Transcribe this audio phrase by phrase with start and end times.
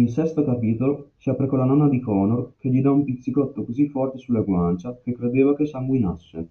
[0.00, 3.64] Il sesto capitolo si apre con la nonna di Connor che gli dà un pizzicotto
[3.64, 6.48] così forte sulla guancia che credeva che sanguinasse.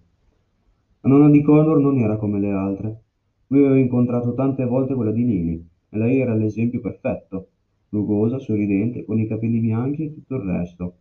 [1.02, 3.01] La nonna di Connor non era come le altre.
[3.47, 7.47] Lui aveva incontrato tante volte quella di Lily e lei era l'esempio perfetto,
[7.89, 10.97] rugosa, sorridente, con i capelli bianchi e tutto il resto.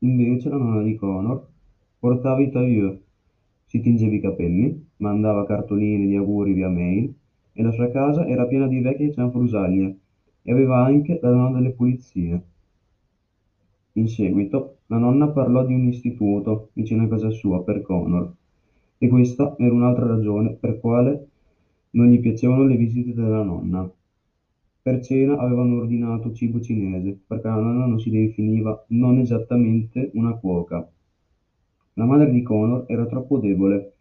[0.00, 1.48] Invece la nonna di Connor
[1.98, 3.00] portava i tailleur,
[3.64, 7.10] si tingeva i capelli, mandava cartoline di auguri via mail
[7.54, 10.00] e la sua casa era piena di vecchie cianfrusaglie
[10.46, 12.42] e aveva anche la donna delle pulizie.
[13.92, 18.32] In seguito la nonna parlò di un istituto vicino a casa sua per Connor
[18.98, 21.28] e questa era un'altra ragione per quale
[21.90, 23.90] non gli piacevano le visite della nonna.
[24.82, 30.34] Per cena avevano ordinato cibo cinese perché la nonna non si definiva non esattamente una
[30.34, 30.86] cuoca.
[31.94, 33.94] La madre di Connor era troppo debole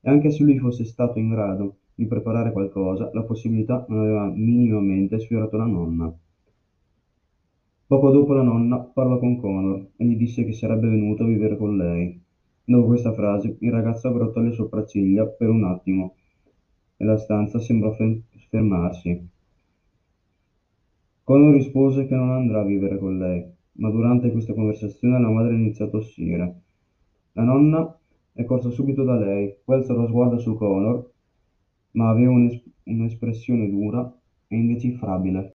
[0.00, 4.26] e anche se lui fosse stato in grado di preparare qualcosa, la possibilità non aveva
[4.26, 6.12] minimamente sfiorato la nonna.
[7.86, 11.56] Poco dopo la nonna parlò con Connor e gli disse che sarebbe venuto a vivere
[11.56, 12.20] con lei.
[12.64, 16.16] Dopo questa frase il ragazzo aggrottò le sopracciglia per un attimo
[16.96, 17.94] e la stanza sembrò
[18.48, 19.28] fermarsi.
[21.22, 25.54] Connor rispose che non andrà a vivere con lei, ma durante questa conversazione la madre
[25.54, 26.60] iniziò a tossire.
[27.32, 27.96] La nonna
[28.32, 31.12] è corsa subito da lei, poi alzò lo sguardo su Connor
[31.94, 32.32] ma aveva
[32.84, 34.12] un'espressione dura
[34.48, 35.54] e indecifrabile.